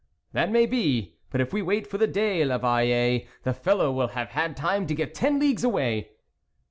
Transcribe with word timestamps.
"That 0.33 0.49
may 0.49 0.65
be, 0.65 1.19
but 1.29 1.41
if 1.41 1.53
we 1.53 1.61
wait 1.61 1.85
for 1.85 1.99
the 1.99 2.07
day, 2.07 2.39
1'Eveille, 2.41 3.27
the 3.43 3.53
fellow 3.53 3.91
will 3.91 4.07
have 4.07 4.29
had 4.29 4.57
time 4.57 4.87
to 4.87 4.95
get 4.95 5.13
ten 5.13 5.37
leagues 5.37 5.63
away." 5.63 6.13